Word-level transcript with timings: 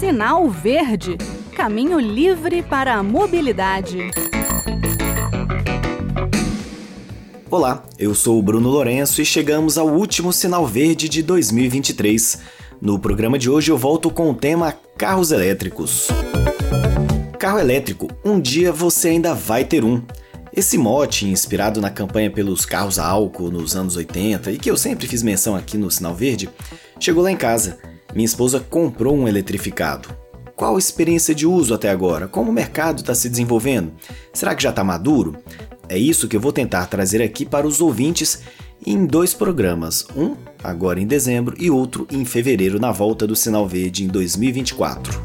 Sinal 0.00 0.48
Verde 0.48 1.18
Caminho 1.54 2.00
livre 2.00 2.62
para 2.62 2.94
a 2.94 3.02
mobilidade. 3.02 4.10
Olá, 7.50 7.84
eu 7.98 8.14
sou 8.14 8.38
o 8.38 8.42
Bruno 8.42 8.70
Lourenço 8.70 9.20
e 9.20 9.26
chegamos 9.26 9.76
ao 9.76 9.88
último 9.88 10.32
Sinal 10.32 10.66
Verde 10.66 11.06
de 11.06 11.22
2023. 11.22 12.40
No 12.80 12.98
programa 12.98 13.38
de 13.38 13.50
hoje 13.50 13.70
eu 13.70 13.76
volto 13.76 14.10
com 14.10 14.30
o 14.30 14.34
tema 14.34 14.74
carros 14.96 15.32
elétricos. 15.32 16.08
Carro 17.38 17.58
elétrico, 17.58 18.08
um 18.24 18.40
dia 18.40 18.72
você 18.72 19.08
ainda 19.08 19.34
vai 19.34 19.66
ter 19.66 19.84
um. 19.84 20.02
Esse 20.50 20.78
mote, 20.78 21.26
inspirado 21.26 21.78
na 21.78 21.90
campanha 21.90 22.30
pelos 22.30 22.64
carros 22.64 22.98
a 22.98 23.06
álcool 23.06 23.50
nos 23.50 23.76
anos 23.76 23.96
80 23.96 24.50
e 24.50 24.58
que 24.58 24.70
eu 24.70 24.78
sempre 24.78 25.06
fiz 25.06 25.22
menção 25.22 25.54
aqui 25.54 25.76
no 25.76 25.90
Sinal 25.90 26.14
Verde, 26.14 26.48
chegou 26.98 27.22
lá 27.22 27.30
em 27.30 27.36
casa. 27.36 27.89
Minha 28.14 28.26
esposa 28.26 28.58
comprou 28.58 29.16
um 29.16 29.28
eletrificado. 29.28 30.08
Qual 30.56 30.76
a 30.76 30.78
experiência 30.78 31.34
de 31.34 31.46
uso 31.46 31.72
até 31.72 31.88
agora? 31.88 32.26
Como 32.26 32.50
o 32.50 32.54
mercado 32.54 33.00
está 33.00 33.14
se 33.14 33.28
desenvolvendo? 33.28 33.92
Será 34.32 34.54
que 34.54 34.62
já 34.62 34.70
está 34.70 34.82
maduro? 34.82 35.36
É 35.88 35.96
isso 35.96 36.28
que 36.28 36.36
eu 36.36 36.40
vou 36.40 36.52
tentar 36.52 36.86
trazer 36.86 37.22
aqui 37.22 37.46
para 37.46 37.66
os 37.66 37.80
ouvintes 37.80 38.40
em 38.86 39.06
dois 39.06 39.34
programas, 39.34 40.06
um 40.16 40.36
agora 40.62 41.00
em 41.00 41.06
dezembro 41.06 41.54
e 41.58 41.70
outro 41.70 42.06
em 42.10 42.24
fevereiro 42.24 42.78
na 42.80 42.90
volta 42.92 43.26
do 43.26 43.36
Sinal 43.36 43.66
Verde 43.66 44.04
em 44.04 44.08
2024. 44.08 45.20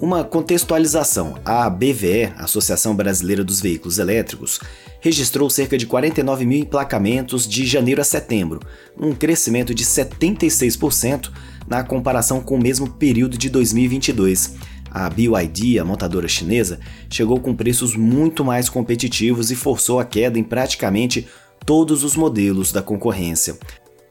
Uma 0.00 0.24
contextualização: 0.24 1.38
a 1.44 1.70
BVE, 1.70 2.32
Associação 2.36 2.94
Brasileira 2.94 3.44
dos 3.44 3.60
Veículos 3.60 3.98
Elétricos, 3.98 4.60
registrou 5.02 5.50
cerca 5.50 5.76
de 5.76 5.84
49 5.84 6.46
mil 6.46 6.60
emplacamentos 6.60 7.46
de 7.46 7.66
janeiro 7.66 8.00
a 8.00 8.04
setembro, 8.04 8.60
um 8.96 9.12
crescimento 9.12 9.74
de 9.74 9.84
76% 9.84 11.28
na 11.66 11.82
comparação 11.82 12.40
com 12.40 12.54
o 12.54 12.62
mesmo 12.62 12.88
período 12.88 13.36
de 13.36 13.50
2022. 13.50 14.54
A 14.88 15.10
BYD, 15.10 15.80
a 15.80 15.84
montadora 15.84 16.28
chinesa, 16.28 16.78
chegou 17.10 17.40
com 17.40 17.52
preços 17.54 17.96
muito 17.96 18.44
mais 18.44 18.68
competitivos 18.68 19.50
e 19.50 19.56
forçou 19.56 19.98
a 19.98 20.04
queda 20.04 20.38
em 20.38 20.44
praticamente 20.44 21.26
todos 21.66 22.04
os 22.04 22.14
modelos 22.14 22.70
da 22.70 22.80
concorrência. 22.80 23.58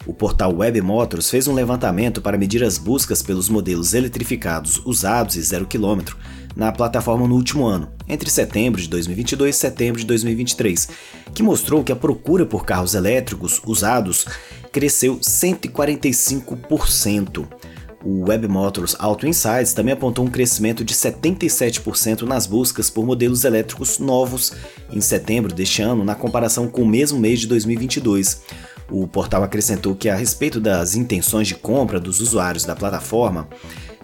O 0.06 0.14
portal 0.14 0.58
Web 0.58 0.82
Motors 0.82 1.30
fez 1.30 1.48
um 1.48 1.54
levantamento 1.54 2.22
para 2.22 2.38
medir 2.38 2.64
as 2.64 2.78
buscas 2.78 3.22
pelos 3.22 3.48
modelos 3.48 3.94
eletrificados 3.94 4.82
usados 4.84 5.36
e 5.36 5.42
zero 5.42 5.68
quilômetro 5.68 6.18
na 6.56 6.72
plataforma 6.72 7.28
no 7.28 7.36
último 7.36 7.66
ano, 7.66 7.92
entre 8.08 8.30
setembro 8.30 8.82
de 8.82 8.88
2022 8.90 9.56
e 9.56 9.60
setembro 9.60 10.00
de 10.00 10.08
2023, 10.08 10.90
que 11.34 11.44
mostrou 11.44 11.84
que 11.84 11.92
a 11.92 11.96
procura 11.96 12.46
por 12.46 12.66
carros 12.66 12.94
elétricos 12.94 13.62
usados 13.66 14.26
cresceu 14.72 15.18
145%. 15.18 17.48
O 18.04 18.28
Web 18.28 18.48
Motors 18.48 18.96
Auto 18.98 19.28
Insights 19.28 19.74
também 19.74 19.94
apontou 19.94 20.26
um 20.26 20.30
crescimento 20.30 20.84
de 20.84 20.94
77% 20.94 22.24
nas 22.24 22.48
buscas 22.48 22.90
por 22.90 23.06
modelos 23.06 23.44
elétricos 23.44 24.00
novos 24.00 24.54
em 24.92 25.00
setembro 25.00 25.54
deste 25.54 25.84
ano, 25.84 26.04
na 26.04 26.16
comparação 26.16 26.68
com 26.68 26.82
o 26.82 26.88
mesmo 26.88 27.20
mês 27.20 27.42
de 27.42 27.48
2022. 27.48 28.42
O 28.90 29.08
portal 29.08 29.44
acrescentou 29.44 29.96
que, 29.96 30.10
a 30.10 30.16
respeito 30.16 30.60
das 30.60 30.96
intenções 30.96 31.48
de 31.48 31.56
compra 31.56 32.00
dos 32.00 32.20
usuários 32.20 32.66
da 32.66 32.76
plataforma, 32.76 33.48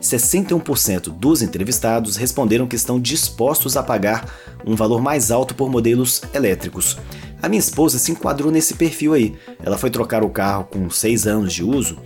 61% 0.02 1.10
dos 1.10 1.42
entrevistados 1.42 2.16
responderam 2.16 2.68
que 2.68 2.76
estão 2.76 3.00
dispostos 3.00 3.76
a 3.76 3.84
pagar 3.84 4.32
um 4.66 4.76
valor 4.76 5.02
mais 5.02 5.32
alto 5.32 5.56
por 5.56 5.70
modelos 5.70 6.22
elétricos. 6.34 6.98
A 7.42 7.48
minha 7.48 7.60
esposa 7.60 8.00
se 8.00 8.12
enquadrou 8.12 8.52
nesse 8.52 8.74
perfil 8.74 9.14
aí. 9.14 9.36
Ela 9.64 9.78
foi 9.78 9.90
trocar 9.90 10.24
o 10.24 10.30
carro 10.30 10.66
com 10.66 10.90
6 10.90 11.28
anos 11.28 11.54
de 11.54 11.64
uso 11.64 11.98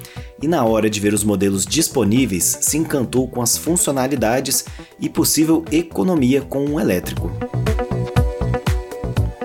e, 0.41 0.47
na 0.47 0.65
hora 0.65 0.89
de 0.89 0.99
ver 0.99 1.13
os 1.13 1.23
modelos 1.23 1.65
disponíveis, 1.65 2.57
se 2.61 2.77
encantou 2.77 3.27
com 3.27 3.41
as 3.41 3.57
funcionalidades 3.57 4.65
e 4.99 5.07
possível 5.07 5.63
economia 5.71 6.41
com 6.41 6.65
um 6.65 6.79
elétrico. 6.79 7.31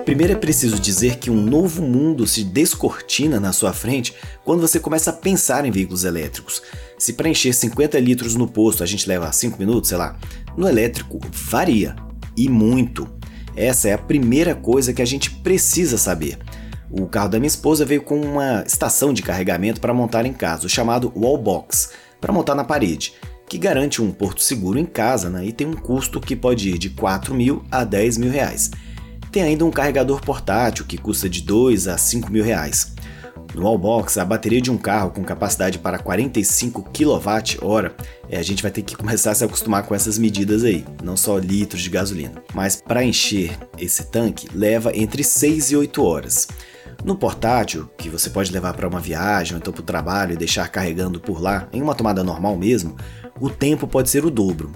Primeiro 0.03 0.33
é 0.33 0.37
preciso 0.37 0.79
dizer 0.79 1.17
que 1.17 1.29
um 1.29 1.41
novo 1.41 1.81
mundo 1.81 2.25
se 2.25 2.43
descortina 2.43 3.39
na 3.39 3.51
sua 3.51 3.73
frente 3.73 4.13
quando 4.43 4.61
você 4.61 4.79
começa 4.79 5.09
a 5.09 5.13
pensar 5.13 5.65
em 5.65 5.71
veículos 5.71 6.05
elétricos. 6.05 6.61
Se 6.97 7.13
para 7.13 7.29
encher 7.29 7.53
50 7.53 7.99
litros 7.99 8.35
no 8.35 8.47
posto 8.47 8.83
a 8.83 8.85
gente 8.85 9.07
leva 9.07 9.31
5 9.31 9.59
minutos, 9.59 9.89
sei 9.89 9.97
lá, 9.97 10.17
no 10.57 10.67
elétrico 10.67 11.19
varia 11.31 11.95
e 12.35 12.49
muito. 12.49 13.07
Essa 13.55 13.89
é 13.89 13.93
a 13.93 13.97
primeira 13.99 14.55
coisa 14.55 14.91
que 14.91 15.01
a 15.01 15.05
gente 15.05 15.29
precisa 15.29 15.97
saber. 15.97 16.39
O 16.89 17.05
carro 17.05 17.29
da 17.29 17.39
minha 17.39 17.47
esposa 17.47 17.85
veio 17.85 18.01
com 18.01 18.19
uma 18.19 18.63
estação 18.65 19.13
de 19.13 19.21
carregamento 19.21 19.79
para 19.79 19.93
montar 19.93 20.25
em 20.25 20.33
casa, 20.33 20.67
chamado 20.67 21.11
Wallbox, 21.15 21.91
para 22.19 22.33
montar 22.33 22.55
na 22.55 22.63
parede, 22.63 23.13
que 23.47 23.57
garante 23.57 24.01
um 24.01 24.11
porto 24.11 24.41
seguro 24.41 24.79
em 24.79 24.85
casa 24.85 25.29
né, 25.29 25.45
e 25.45 25.51
tem 25.51 25.67
um 25.67 25.73
custo 25.73 26.19
que 26.19 26.35
pode 26.35 26.69
ir 26.69 26.77
de 26.77 26.89
4 26.89 27.35
mil 27.35 27.63
a 27.69 27.83
10 27.83 28.17
mil 28.17 28.31
reais. 28.31 28.71
Tem 29.31 29.43
ainda 29.43 29.65
um 29.65 29.71
carregador 29.71 30.21
portátil 30.21 30.85
que 30.85 30.97
custa 30.97 31.29
de 31.29 31.41
2 31.41 31.87
a 31.87 31.97
5 31.97 32.31
mil 32.31 32.43
reais. 32.43 32.93
No 33.57 33.63
Wallbox, 33.63 34.19
a 34.19 34.23
bateria 34.23 34.61
de 34.61 34.69
um 34.69 34.77
carro 34.77 35.09
com 35.09 35.23
capacidade 35.23 35.79
para 35.79 35.97
45 35.97 36.83
kWh, 36.93 37.91
é, 38.29 38.37
a 38.37 38.43
gente 38.43 38.61
vai 38.61 38.69
ter 38.69 38.83
que 38.83 38.95
começar 38.95 39.31
a 39.31 39.33
se 39.35 39.43
acostumar 39.43 39.81
com 39.81 39.95
essas 39.95 40.19
medidas 40.19 40.63
aí, 40.63 40.85
não 41.03 41.17
só 41.17 41.39
litros 41.39 41.81
de 41.81 41.89
gasolina. 41.89 42.35
Mas 42.53 42.75
para 42.75 43.03
encher 43.03 43.57
esse 43.75 44.11
tanque 44.11 44.47
leva 44.53 44.95
entre 44.95 45.23
6 45.23 45.71
e 45.71 45.75
8 45.75 46.03
horas. 46.03 46.47
No 47.03 47.17
portátil, 47.17 47.89
que 47.97 48.09
você 48.09 48.29
pode 48.29 48.51
levar 48.51 48.75
para 48.75 48.87
uma 48.87 48.99
viagem 48.99 49.55
ou 49.55 49.57
então 49.57 49.73
para 49.73 49.81
o 49.81 49.85
trabalho 49.85 50.33
e 50.33 50.37
deixar 50.37 50.69
carregando 50.69 51.19
por 51.19 51.41
lá, 51.41 51.67
em 51.73 51.81
uma 51.81 51.95
tomada 51.95 52.23
normal 52.23 52.55
mesmo, 52.55 52.95
o 53.39 53.49
tempo 53.49 53.87
pode 53.87 54.11
ser 54.11 54.23
o 54.23 54.29
dobro. 54.29 54.71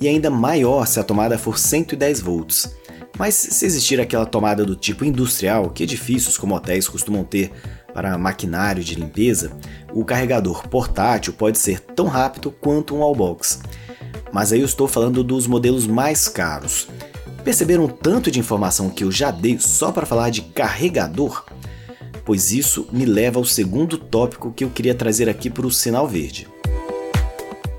E 0.00 0.06
ainda 0.06 0.30
maior 0.30 0.86
se 0.86 1.00
a 1.00 1.04
tomada 1.04 1.36
for 1.36 1.58
110 1.58 2.20
volts. 2.20 2.72
Mas 3.18 3.34
se 3.34 3.66
existir 3.66 4.00
aquela 4.00 4.24
tomada 4.24 4.64
do 4.64 4.74
tipo 4.74 5.04
industrial, 5.04 5.70
que 5.70 5.82
edifícios 5.82 6.38
como 6.38 6.54
hotéis 6.54 6.88
costumam 6.88 7.24
ter 7.24 7.52
para 7.92 8.16
maquinário 8.18 8.82
de 8.82 8.94
limpeza, 8.94 9.52
o 9.92 10.04
carregador 10.04 10.68
portátil 10.68 11.32
pode 11.32 11.58
ser 11.58 11.80
tão 11.80 12.06
rápido 12.06 12.50
quanto 12.50 12.94
um 12.94 12.98
wallbox. 12.98 13.60
Mas 14.32 14.52
aí 14.52 14.60
eu 14.60 14.66
estou 14.66 14.88
falando 14.88 15.22
dos 15.22 15.46
modelos 15.46 15.86
mais 15.86 16.28
caros. 16.28 16.88
Perceberam 17.44 17.84
o 17.84 17.92
tanto 17.92 18.30
de 18.30 18.38
informação 18.38 18.88
que 18.88 19.04
eu 19.04 19.10
já 19.10 19.30
dei 19.30 19.58
só 19.58 19.92
para 19.92 20.06
falar 20.06 20.30
de 20.30 20.42
carregador? 20.42 21.44
Pois 22.24 22.52
isso 22.52 22.88
me 22.92 23.04
leva 23.04 23.38
ao 23.38 23.44
segundo 23.44 23.98
tópico 23.98 24.52
que 24.52 24.64
eu 24.64 24.70
queria 24.70 24.94
trazer 24.94 25.28
aqui 25.28 25.50
para 25.50 25.66
o 25.66 25.70
sinal 25.70 26.06
verde. 26.06 26.48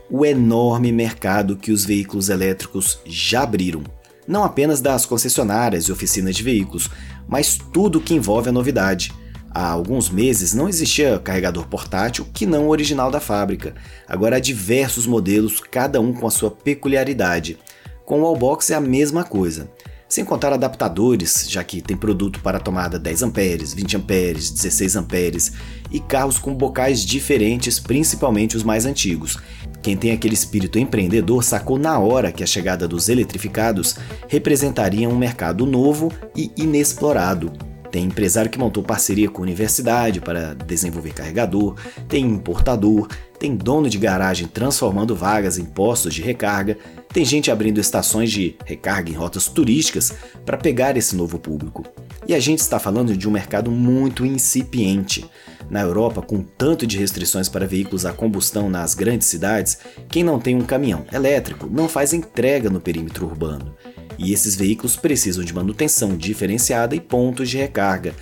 O 0.09 0.25
enorme 0.25 0.91
mercado 0.91 1.55
que 1.55 1.71
os 1.71 1.85
veículos 1.85 2.29
elétricos 2.29 2.99
já 3.05 3.43
abriram 3.43 3.83
não 4.27 4.43
apenas 4.43 4.81
das 4.81 5.05
concessionárias 5.05 5.85
e 5.85 5.91
oficinas 5.91 6.35
de 6.35 6.43
veículos, 6.43 6.89
mas 7.27 7.57
tudo 7.57 8.01
que 8.01 8.13
envolve 8.13 8.49
a 8.49 8.53
novidade. 8.53 9.13
Há 9.55 9.69
alguns 9.69 10.09
meses 10.09 10.53
não 10.53 10.67
existia 10.67 11.19
carregador 11.19 11.67
portátil 11.67 12.25
que 12.33 12.45
não 12.45 12.65
o 12.65 12.69
original 12.69 13.11
da 13.11 13.19
fábrica. 13.19 13.75
Agora 14.07 14.37
há 14.37 14.39
diversos 14.39 15.05
modelos, 15.05 15.59
cada 15.59 16.01
um 16.01 16.11
com 16.11 16.25
a 16.25 16.31
sua 16.31 16.49
peculiaridade. 16.49 17.59
Com 18.03 18.19
o 18.19 18.23
Wallbox 18.23 18.71
é 18.71 18.75
a 18.75 18.81
mesma 18.81 19.23
coisa. 19.23 19.69
Sem 20.09 20.25
contar 20.25 20.53
adaptadores, 20.53 21.45
já 21.49 21.63
que 21.63 21.81
tem 21.81 21.97
produto 21.97 22.39
para 22.41 22.59
tomada 22.59 22.99
10 22.99 23.23
amperes, 23.23 23.73
20 23.73 23.97
amperes, 23.97 24.49
16 24.49 24.95
amperes 24.95 25.51
e 25.91 25.99
carros 25.99 26.37
com 26.37 26.53
bocais 26.53 27.05
diferentes, 27.05 27.79
principalmente 27.79 28.57
os 28.57 28.63
mais 28.63 28.85
antigos. 28.85 29.37
Quem 29.81 29.97
tem 29.97 30.11
aquele 30.11 30.33
espírito 30.33 30.79
empreendedor 30.79 31.43
sacou 31.43 31.77
na 31.77 31.99
hora 31.99 32.31
que 32.31 32.43
a 32.43 32.47
chegada 32.47 32.87
dos 32.87 33.09
eletrificados 33.09 33.95
representaria 34.27 35.09
um 35.09 35.17
mercado 35.17 35.65
novo 35.65 36.11
e 36.35 36.51
inexplorado. 36.57 37.72
Tem 37.93 38.05
empresário 38.05 38.49
que 38.49 38.57
montou 38.57 38.81
parceria 38.81 39.29
com 39.29 39.43
universidade 39.43 40.19
para 40.19 40.55
desenvolver 40.55 41.13
carregador, 41.13 41.75
tem 42.09 42.25
importador, 42.25 43.07
tem 43.37 43.55
dono 43.55 43.87
de 43.87 43.99
garagem 43.99 44.47
transformando 44.47 45.15
vagas 45.15 45.59
em 45.59 45.63
postos 45.63 46.11
de 46.11 46.23
recarga, 46.23 46.75
tem 47.13 47.23
gente 47.23 47.51
abrindo 47.51 47.79
estações 47.79 48.31
de 48.31 48.55
recarga 48.65 49.11
em 49.11 49.13
rotas 49.13 49.47
turísticas 49.47 50.11
para 50.43 50.57
pegar 50.57 50.97
esse 50.97 51.15
novo 51.15 51.37
público. 51.37 51.85
E 52.27 52.33
a 52.33 52.39
gente 52.39 52.61
está 52.61 52.79
falando 52.79 53.15
de 53.15 53.29
um 53.29 53.31
mercado 53.31 53.69
muito 53.69 54.25
incipiente. 54.25 55.29
Na 55.69 55.81
Europa, 55.81 56.19
com 56.19 56.41
tanto 56.41 56.87
de 56.87 56.97
restrições 56.97 57.47
para 57.47 57.67
veículos 57.67 58.07
a 58.07 58.11
combustão 58.11 58.71
nas 58.71 58.95
grandes 58.95 59.27
cidades, 59.27 59.77
quem 60.09 60.23
não 60.23 60.39
tem 60.39 60.55
um 60.55 60.65
caminhão 60.65 61.05
elétrico 61.13 61.69
não 61.71 61.87
faz 61.87 62.11
entrega 62.11 62.71
no 62.71 62.81
perímetro 62.81 63.27
urbano. 63.27 63.75
E 64.17 64.33
esses 64.33 64.55
veículos 64.55 64.95
precisam 64.95 65.43
de 65.43 65.53
manutenção 65.53 66.15
diferenciada 66.15 66.95
e 66.95 66.99
pontos 66.99 67.49
de 67.49 67.57
recarga. 67.57 68.13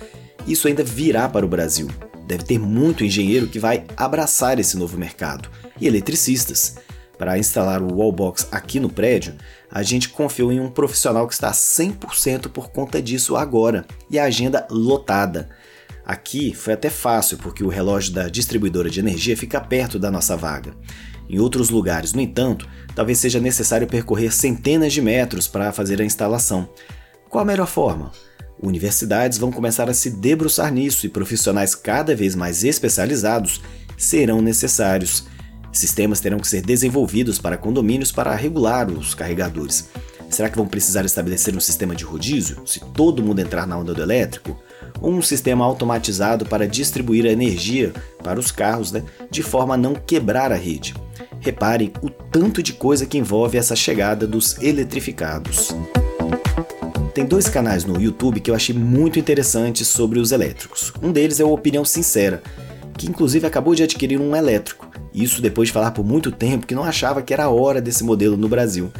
Isso 0.46 0.68
ainda 0.68 0.82
virá 0.82 1.28
para 1.28 1.46
o 1.46 1.48
Brasil. 1.48 1.88
Deve 2.26 2.44
ter 2.44 2.58
muito 2.58 3.04
engenheiro 3.04 3.48
que 3.48 3.58
vai 3.58 3.84
abraçar 3.96 4.58
esse 4.58 4.76
novo 4.76 4.96
mercado 4.96 5.48
e 5.80 5.86
eletricistas. 5.86 6.76
Para 7.18 7.38
instalar 7.38 7.82
o 7.82 7.94
wallbox 7.94 8.48
aqui 8.50 8.80
no 8.80 8.88
prédio, 8.88 9.34
a 9.70 9.82
gente 9.82 10.08
confiou 10.08 10.50
em 10.50 10.58
um 10.58 10.70
profissional 10.70 11.28
que 11.28 11.34
está 11.34 11.52
100% 11.52 12.48
por 12.48 12.70
conta 12.70 13.00
disso 13.00 13.36
agora 13.36 13.86
e 14.10 14.18
a 14.18 14.24
agenda 14.24 14.66
lotada. 14.70 15.50
Aqui 16.04 16.52
foi 16.54 16.74
até 16.74 16.90
fácil 16.90 17.38
porque 17.38 17.62
o 17.62 17.68
relógio 17.68 18.12
da 18.12 18.28
distribuidora 18.28 18.90
de 18.90 19.00
energia 19.00 19.36
fica 19.36 19.60
perto 19.60 19.98
da 19.98 20.10
nossa 20.10 20.36
vaga. 20.36 20.74
Em 21.28 21.38
outros 21.38 21.70
lugares, 21.70 22.12
no 22.12 22.20
entanto, 22.20 22.68
talvez 22.94 23.18
seja 23.18 23.40
necessário 23.40 23.86
percorrer 23.86 24.32
centenas 24.32 24.92
de 24.92 25.00
metros 25.00 25.46
para 25.46 25.72
fazer 25.72 26.00
a 26.00 26.04
instalação. 26.04 26.68
Qual 27.30 27.42
a 27.42 27.46
melhor 27.46 27.66
forma? 27.66 28.10
Universidades 28.60 29.38
vão 29.38 29.50
começar 29.50 29.88
a 29.88 29.94
se 29.94 30.10
debruçar 30.10 30.72
nisso 30.72 31.06
e 31.06 31.08
profissionais 31.08 31.74
cada 31.74 32.14
vez 32.14 32.34
mais 32.34 32.64
especializados 32.64 33.60
serão 33.96 34.42
necessários. 34.42 35.24
Sistemas 35.72 36.20
terão 36.20 36.38
que 36.38 36.46
ser 36.46 36.62
desenvolvidos 36.62 37.38
para 37.38 37.56
condomínios 37.56 38.12
para 38.12 38.34
regular 38.34 38.90
os 38.90 39.14
carregadores. 39.14 39.88
Será 40.28 40.48
que 40.48 40.56
vão 40.56 40.66
precisar 40.66 41.04
estabelecer 41.04 41.56
um 41.56 41.60
sistema 41.60 41.94
de 41.94 42.04
rodízio, 42.04 42.62
se 42.66 42.80
todo 42.80 43.22
mundo 43.22 43.40
entrar 43.40 43.66
na 43.66 43.76
onda 43.76 43.94
do 43.94 44.02
elétrico? 44.02 44.60
Um 45.02 45.20
sistema 45.20 45.64
automatizado 45.64 46.46
para 46.46 46.66
distribuir 46.66 47.26
a 47.26 47.32
energia 47.32 47.92
para 48.22 48.38
os 48.38 48.52
carros, 48.52 48.92
né, 48.92 49.02
de 49.30 49.42
forma 49.42 49.74
a 49.74 49.76
não 49.76 49.94
quebrar 49.94 50.52
a 50.52 50.56
rede? 50.56 50.94
Repare 51.40 51.92
o 52.00 52.08
tanto 52.08 52.62
de 52.62 52.72
coisa 52.72 53.04
que 53.04 53.18
envolve 53.18 53.58
essa 53.58 53.74
chegada 53.74 54.26
dos 54.26 54.56
eletrificados. 54.62 55.74
Tem 57.12 57.26
dois 57.26 57.48
canais 57.48 57.84
no 57.84 58.00
YouTube 58.00 58.40
que 58.40 58.50
eu 58.50 58.54
achei 58.54 58.74
muito 58.74 59.18
interessantes 59.18 59.88
sobre 59.88 60.18
os 60.18 60.32
elétricos. 60.32 60.92
Um 61.02 61.12
deles 61.12 61.40
é 61.40 61.44
o 61.44 61.52
Opinião 61.52 61.84
Sincera, 61.84 62.42
que 62.96 63.08
inclusive 63.08 63.46
acabou 63.46 63.74
de 63.74 63.82
adquirir 63.82 64.20
um 64.20 64.36
elétrico. 64.36 64.88
Isso 65.12 65.42
depois 65.42 65.68
de 65.68 65.72
falar 65.72 65.90
por 65.90 66.04
muito 66.04 66.30
tempo 66.30 66.66
que 66.66 66.74
não 66.74 66.84
achava 66.84 67.20
que 67.20 67.34
era 67.34 67.44
a 67.44 67.50
hora 67.50 67.82
desse 67.82 68.02
modelo 68.02 68.36
no 68.36 68.48
Brasil, 68.48 68.90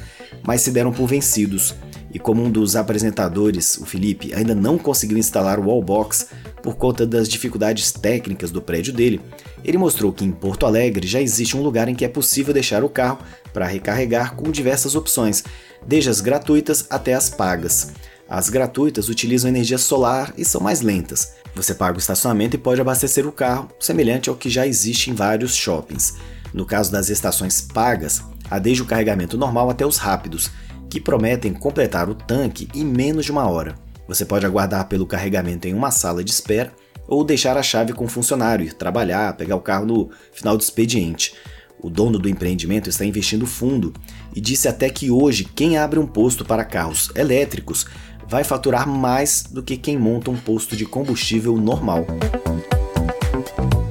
mas 0.43 0.60
se 0.60 0.70
deram 0.70 0.93
por 0.93 1.06
vencidos. 1.06 1.75
E 2.12 2.18
como 2.18 2.42
um 2.42 2.50
dos 2.50 2.76
apresentadores, 2.76 3.78
o 3.78 3.86
Felipe, 3.86 4.34
ainda 4.34 4.54
não 4.54 4.76
conseguiu 4.76 5.16
instalar 5.16 5.58
o 5.58 5.64
wallbox 5.64 6.28
por 6.62 6.76
conta 6.76 7.06
das 7.06 7.26
dificuldades 7.26 7.90
técnicas 7.90 8.50
do 8.50 8.60
prédio 8.60 8.92
dele, 8.92 9.20
ele 9.64 9.78
mostrou 9.78 10.12
que 10.12 10.24
em 10.24 10.30
Porto 10.30 10.66
Alegre 10.66 11.06
já 11.06 11.20
existe 11.20 11.56
um 11.56 11.62
lugar 11.62 11.88
em 11.88 11.94
que 11.94 12.04
é 12.04 12.08
possível 12.08 12.52
deixar 12.52 12.84
o 12.84 12.88
carro 12.88 13.18
para 13.52 13.66
recarregar 13.66 14.34
com 14.34 14.50
diversas 14.50 14.94
opções, 14.94 15.42
desde 15.86 16.10
as 16.10 16.20
gratuitas 16.20 16.86
até 16.90 17.14
as 17.14 17.30
pagas. 17.30 17.92
As 18.28 18.48
gratuitas 18.48 19.08
utilizam 19.08 19.48
energia 19.48 19.78
solar 19.78 20.32
e 20.36 20.44
são 20.44 20.60
mais 20.60 20.80
lentas. 20.80 21.34
Você 21.54 21.74
paga 21.74 21.96
o 21.96 22.00
estacionamento 22.00 22.56
e 22.56 22.58
pode 22.58 22.80
abastecer 22.80 23.26
o 23.26 23.32
carro, 23.32 23.68
semelhante 23.78 24.28
ao 24.28 24.36
que 24.36 24.48
já 24.48 24.66
existe 24.66 25.10
em 25.10 25.14
vários 25.14 25.54
shoppings. 25.54 26.14
No 26.52 26.64
caso 26.64 26.90
das 26.90 27.08
estações 27.08 27.60
pagas, 27.60 28.22
há 28.50 28.58
desde 28.58 28.82
o 28.82 28.86
carregamento 28.86 29.36
normal 29.36 29.68
até 29.70 29.86
os 29.86 29.96
rápidos, 29.96 30.50
que 30.92 31.00
prometem 31.00 31.54
completar 31.54 32.10
o 32.10 32.14
tanque 32.14 32.68
em 32.74 32.84
menos 32.84 33.24
de 33.24 33.32
uma 33.32 33.48
hora. 33.48 33.76
Você 34.06 34.26
pode 34.26 34.44
aguardar 34.44 34.86
pelo 34.88 35.06
carregamento 35.06 35.66
em 35.66 35.72
uma 35.72 35.90
sala 35.90 36.22
de 36.22 36.30
espera 36.30 36.70
ou 37.08 37.24
deixar 37.24 37.56
a 37.56 37.62
chave 37.62 37.94
com 37.94 38.04
o 38.04 38.08
funcionário, 38.08 38.66
ir 38.66 38.74
trabalhar, 38.74 39.34
pegar 39.34 39.56
o 39.56 39.60
carro 39.62 39.86
no 39.86 40.10
final 40.34 40.54
do 40.54 40.60
expediente. 40.60 41.34
O 41.80 41.88
dono 41.88 42.18
do 42.18 42.28
empreendimento 42.28 42.90
está 42.90 43.06
investindo 43.06 43.46
fundo 43.46 43.94
e 44.36 44.40
disse 44.40 44.68
até 44.68 44.90
que 44.90 45.10
hoje 45.10 45.44
quem 45.44 45.78
abre 45.78 45.98
um 45.98 46.06
posto 46.06 46.44
para 46.44 46.62
carros 46.62 47.10
elétricos 47.14 47.86
vai 48.28 48.44
faturar 48.44 48.86
mais 48.86 49.44
do 49.50 49.62
que 49.62 49.78
quem 49.78 49.96
monta 49.96 50.30
um 50.30 50.36
posto 50.36 50.76
de 50.76 50.84
combustível 50.84 51.56
normal. 51.56 52.04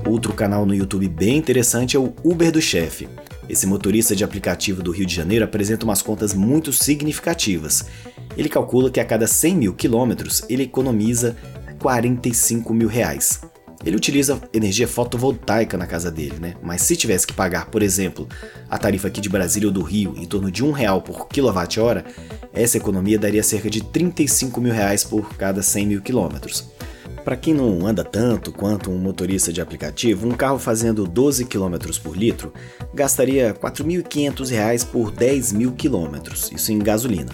Outro 0.07 0.33
canal 0.33 0.67
no 0.67 0.75
YouTube 0.75 1.07
bem 1.07 1.37
interessante 1.37 1.97
é 1.97 1.99
o 1.99 2.13
Uber 2.23 2.51
do 2.51 2.61
Chefe. 2.61 3.09
Esse 3.49 3.67
motorista 3.67 4.15
de 4.15 4.23
aplicativo 4.23 4.81
do 4.81 4.91
Rio 4.91 5.05
de 5.05 5.15
Janeiro 5.15 5.45
apresenta 5.45 5.85
umas 5.85 6.01
contas 6.01 6.33
muito 6.33 6.71
significativas. 6.71 7.85
Ele 8.37 8.49
calcula 8.49 8.89
que 8.89 8.99
a 8.99 9.05
cada 9.05 9.27
100 9.27 9.55
mil 9.55 9.73
quilômetros 9.73 10.43
ele 10.49 10.63
economiza 10.63 11.35
45 11.79 12.73
mil 12.73 12.87
reais. 12.87 13.41
Ele 13.83 13.95
utiliza 13.95 14.39
energia 14.53 14.87
fotovoltaica 14.87 15.75
na 15.75 15.87
casa 15.87 16.11
dele, 16.11 16.35
né? 16.39 16.55
Mas 16.61 16.81
se 16.81 16.95
tivesse 16.95 17.25
que 17.25 17.33
pagar, 17.33 17.65
por 17.65 17.81
exemplo, 17.81 18.27
a 18.69 18.77
tarifa 18.77 19.07
aqui 19.07 19.19
de 19.19 19.29
Brasília 19.29 19.67
ou 19.67 19.73
do 19.73 19.81
Rio 19.81 20.13
em 20.15 20.25
torno 20.25 20.51
de 20.51 20.63
um 20.63 20.71
real 20.71 21.01
por 21.01 21.27
quilowatt-hora, 21.27 22.05
essa 22.53 22.77
economia 22.77 23.17
daria 23.17 23.41
cerca 23.41 23.69
de 23.69 23.83
35 23.83 24.61
mil 24.61 24.71
reais 24.71 25.03
por 25.03 25.35
cada 25.35 25.63
100 25.63 25.87
mil 25.87 26.01
quilômetros. 26.01 26.69
Para 27.23 27.37
quem 27.37 27.53
não 27.53 27.85
anda 27.85 28.03
tanto 28.03 28.51
quanto 28.51 28.89
um 28.89 28.97
motorista 28.97 29.53
de 29.53 29.61
aplicativo, 29.61 30.27
um 30.27 30.31
carro 30.31 30.57
fazendo 30.57 31.07
12 31.07 31.45
km 31.45 31.77
por 32.01 32.17
litro 32.17 32.53
gastaria 32.93 33.49
R$ 33.49 33.53
4.500 33.53 34.85
por 34.87 35.11
10 35.11 35.53
mil 35.53 35.71
quilômetros, 35.73 36.51
isso 36.51 36.71
em 36.71 36.79
gasolina. 36.79 37.31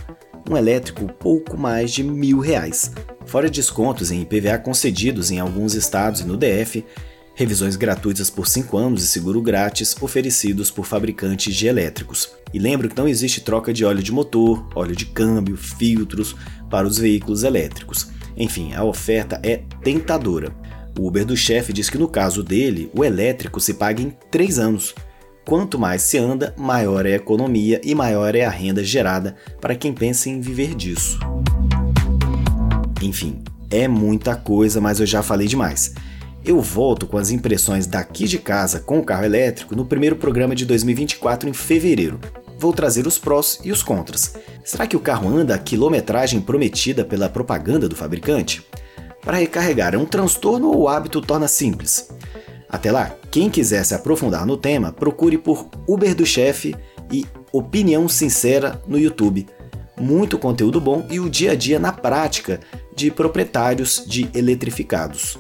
Um 0.50 0.56
elétrico, 0.56 1.08
pouco 1.14 1.58
mais 1.58 1.92
de 1.92 2.04
mil 2.04 2.40
reais 2.40 2.92
fora 3.28 3.50
descontos 3.50 4.10
em 4.10 4.22
IPVA 4.22 4.58
concedidos 4.58 5.30
em 5.30 5.40
alguns 5.40 5.76
estados 5.76 6.22
e 6.22 6.26
no 6.26 6.38
DF, 6.38 6.84
revisões 7.36 7.76
gratuitas 7.76 8.30
por 8.30 8.48
5 8.48 8.76
anos 8.78 9.04
e 9.04 9.08
seguro 9.08 9.42
grátis 9.42 9.96
oferecidos 10.02 10.72
por 10.72 10.86
fabricantes 10.86 11.54
de 11.54 11.68
elétricos. 11.68 12.32
E 12.54 12.58
lembro 12.58 12.90
que 12.90 12.98
não 12.98 13.08
existe 13.08 13.42
troca 13.42 13.74
de 13.74 13.86
óleo 13.86 14.02
de 14.02 14.12
motor, 14.12 14.68
óleo 14.74 14.96
de 14.96 15.06
câmbio, 15.06 15.58
filtros 15.58 16.36
para 16.70 16.88
os 16.88 16.98
veículos 16.98 17.44
elétricos. 17.44 18.08
Enfim, 18.38 18.74
a 18.74 18.84
oferta 18.84 19.40
é 19.44 19.62
tentadora. 19.84 20.54
O 20.98 21.08
Uber 21.08 21.26
do 21.26 21.36
chefe 21.36 21.74
diz 21.74 21.90
que 21.90 21.98
no 21.98 22.08
caso 22.08 22.44
dele, 22.44 22.92
o 22.96 23.04
elétrico 23.04 23.60
se 23.60 23.74
paga 23.74 24.02
em 24.02 24.16
3 24.32 24.60
anos. 24.60 24.96
Quanto 25.46 25.80
mais 25.80 26.02
se 26.02 26.18
anda, 26.18 26.54
maior 26.58 27.06
é 27.06 27.14
a 27.14 27.16
economia 27.16 27.80
e 27.84 27.96
maior 27.96 28.36
é 28.36 28.44
a 28.44 28.50
renda 28.50 28.84
gerada 28.84 29.36
para 29.62 29.76
quem 29.76 29.94
pensa 29.94 30.30
em 30.30 30.42
viver 30.42 30.76
disso. 30.76 31.18
Enfim, 33.02 33.42
é 33.70 33.88
muita 33.88 34.36
coisa, 34.36 34.82
mas 34.82 35.00
eu 35.00 35.06
já 35.06 35.24
falei 35.24 35.48
demais. 35.48 35.94
Eu 36.44 36.62
volto 36.62 37.06
com 37.06 37.18
as 37.18 37.30
impressões 37.30 37.88
daqui 37.88 38.26
de 38.26 38.38
casa 38.38 38.80
com 38.80 39.00
o 39.00 39.04
carro 39.04 39.26
elétrico 39.26 39.76
no 39.76 39.86
primeiro 39.86 40.16
programa 40.16 40.56
de 40.56 40.66
2024 40.66 41.50
em 41.50 41.54
fevereiro. 41.54 42.20
Vou 42.60 42.74
trazer 42.74 43.06
os 43.06 43.20
prós 43.20 43.60
e 43.64 43.72
os 43.72 43.84
contras. 43.84 44.34
Será 44.68 44.86
que 44.86 44.98
o 44.98 45.00
carro 45.00 45.30
anda 45.30 45.56
a 45.56 45.58
quilometragem 45.58 46.42
prometida 46.42 47.06
pela 47.06 47.30
propaganda 47.30 47.88
do 47.88 47.96
fabricante? 47.96 48.68
Para 49.22 49.38
recarregar 49.38 49.96
é 49.96 49.98
um 49.98 50.04
transtorno 50.04 50.68
ou 50.68 50.82
o 50.82 50.88
hábito 50.90 51.22
torna 51.22 51.48
simples? 51.48 52.10
Até 52.68 52.92
lá, 52.92 53.16
quem 53.32 53.50
quiser 53.50 53.86
se 53.86 53.96
aprofundar 53.96 54.46
no 54.46 54.58
tema, 54.58 54.92
procure 54.92 55.38
por 55.38 55.70
Uber 55.88 56.14
do 56.14 56.26
Chefe 56.26 56.76
e 57.10 57.26
Opinião 57.54 58.10
Sincera 58.10 58.82
no 58.86 59.00
YouTube. 59.00 59.48
Muito 59.98 60.38
conteúdo 60.38 60.82
bom 60.82 61.08
e 61.10 61.18
o 61.18 61.30
dia 61.30 61.52
a 61.52 61.56
dia 61.56 61.80
na 61.80 61.94
prática 61.94 62.60
de 62.94 63.10
proprietários 63.10 64.04
de 64.06 64.30
eletrificados. 64.36 65.40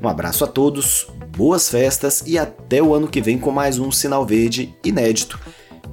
Um 0.00 0.06
abraço 0.06 0.44
a 0.44 0.46
todos, 0.46 1.08
boas 1.36 1.68
festas 1.68 2.22
e 2.24 2.38
até 2.38 2.80
o 2.80 2.94
ano 2.94 3.08
que 3.08 3.20
vem 3.20 3.40
com 3.40 3.50
mais 3.50 3.76
um 3.76 3.90
Sinal 3.90 4.24
Verde 4.24 4.72
inédito. 4.84 5.36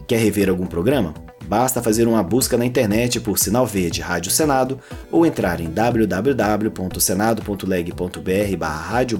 Quer 0.05 0.19
rever 0.19 0.49
algum 0.51 0.67
programa? 0.67 1.24
Basta 1.47 1.81
fazer 1.81 2.07
uma 2.07 2.21
busca 2.23 2.57
na 2.57 2.65
internet 2.65 3.19
por 3.19 3.37
Sinal 3.37 3.67
Verde 3.67 4.01
Rádio 4.01 4.31
Senado 4.31 4.79
ou 5.11 5.25
entrar 5.25 5.59
em 5.59 5.69
www.senado.leg.br 5.69 8.65
rádio 8.65 9.19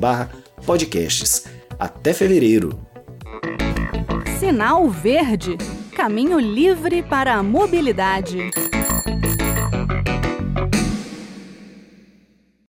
podcasts. 0.66 1.44
Até 1.78 2.14
fevereiro! 2.14 2.80
Sinal 4.40 4.90
Verde 4.90 5.58
Caminho 5.96 6.40
livre 6.40 7.02
para 7.02 7.36
a 7.36 7.42
mobilidade. 7.42 8.52